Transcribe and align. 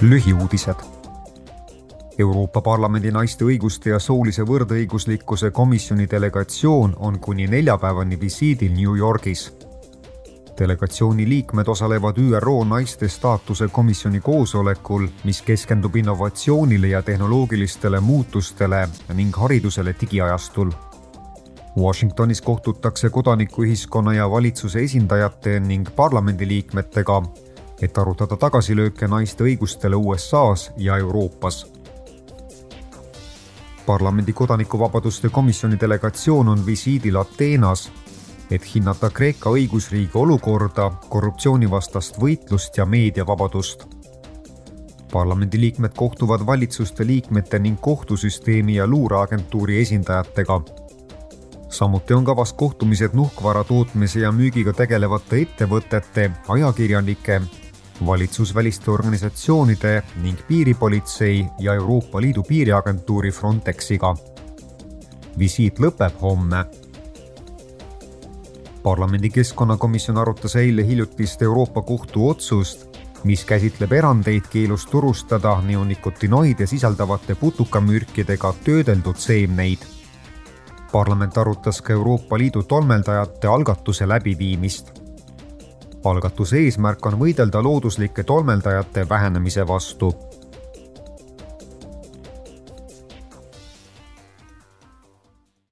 lühiuudised. 0.00 0.74
Euroopa 2.18 2.60
Parlamendi 2.60 3.10
naiste 3.10 3.44
õiguste 3.44 3.90
ja 3.90 3.98
soolise 3.98 4.42
võrdõiguslikkuse 4.46 5.50
komisjoni 5.50 6.06
delegatsioon 6.10 6.94
on 6.98 7.18
kuni 7.18 7.46
neljapäevani 7.46 8.20
visiidil 8.20 8.72
New 8.72 8.96
Yorgis. 8.96 9.52
delegatsiooni 10.58 11.28
liikmed 11.28 11.68
osalevad 11.68 12.16
ÜRO 12.18 12.64
naiste 12.64 13.08
staatuse 13.08 13.68
komisjoni 13.68 14.20
koosolekul, 14.20 15.06
mis 15.24 15.42
keskendub 15.42 15.96
innovatsioonile 15.96 16.88
ja 16.88 17.02
tehnoloogilistele 17.02 18.00
muutustele 18.00 18.88
ning 19.14 19.36
haridusele 19.36 19.94
digiajastul 20.00 20.70
Washingtonis 21.78 22.42
kohtutakse 22.42 23.10
kodanikuühiskonna 23.10 24.14
ja 24.14 24.30
valitsuse 24.30 24.80
esindajate 24.80 25.60
ning 25.60 25.86
parlamendiliikmetega 25.96 27.22
et 27.82 27.98
arutada 27.98 28.36
tagasilööke 28.36 29.08
naiste 29.08 29.44
õigustele 29.44 29.96
USA-s 29.96 30.70
ja 30.76 30.96
Euroopas. 30.96 31.66
parlamendi 33.86 34.32
kodanikuvabaduste 34.32 35.28
komisjoni 35.28 35.80
delegatsioon 35.80 36.48
on 36.48 36.66
visiidil 36.66 37.16
Ateenas, 37.16 37.92
et 38.50 38.74
hinnata 38.74 39.10
Kreeka 39.10 39.50
õigusriigi 39.50 40.12
olukorda, 40.14 40.90
korruptsioonivastast 41.08 42.18
võitlust 42.20 42.76
ja 42.76 42.86
meediavabadust. 42.86 43.86
parlamendiliikmed 45.12 45.94
kohtuvad 45.96 46.46
valitsuste 46.46 47.06
liikmete 47.06 47.58
ning 47.58 47.80
kohtusüsteemi 47.80 48.74
ja 48.74 48.86
luureagentuuri 48.86 49.80
esindajatega 49.80 50.60
samuti 51.68 52.14
on 52.14 52.24
kavas 52.24 52.52
kohtumised 52.52 53.10
nuhkvara 53.12 53.64
tootmise 53.64 54.20
ja 54.20 54.32
müügiga 54.32 54.72
tegelevate 54.72 55.40
ettevõtete, 55.42 56.30
ajakirjanike 56.48 57.40
valitsusväliste 58.06 58.90
organisatsioonide 58.90 60.02
ning 60.22 60.38
piiripolitsei 60.48 61.46
ja 61.58 61.74
Euroopa 61.74 62.20
Liidu 62.20 62.42
piiriagentuuri 62.42 63.30
Frontexiga. 63.30 64.16
visiit 65.38 65.78
lõpeb 65.78 66.20
homme. 66.20 66.64
parlamendi 68.82 69.30
keskkonnakomisjon 69.30 70.18
arutas 70.18 70.56
eile 70.56 70.86
hiljutist 70.86 71.42
Euroopa 71.42 71.82
Kohtu 71.82 72.28
otsust, 72.28 72.98
mis 73.24 73.44
käsitleb 73.44 73.92
erandeid 73.92 74.46
keelust 74.50 74.90
turustada 74.90 75.62
neonikotinoide 75.62 76.66
sisaldavate 76.66 77.34
putukamürkidega 77.34 78.54
töödeldud 78.64 79.16
seemneid. 79.16 79.78
parlament 80.92 81.38
arutas 81.38 81.82
ka 81.82 81.92
Euroopa 81.92 82.38
Liidu 82.38 82.62
tolmeldajate 82.62 83.48
algatuse 83.48 84.08
läbiviimist 84.08 85.07
algatuse 86.04 86.58
eesmärk 86.62 87.06
on 87.06 87.18
võidelda 87.18 87.62
looduslike 87.62 88.22
tolmeldajate 88.22 89.08
vähenemise 89.08 89.66
vastu 89.66 90.12